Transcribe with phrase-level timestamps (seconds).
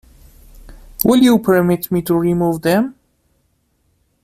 [1.05, 2.95] Will you permit me to remove them?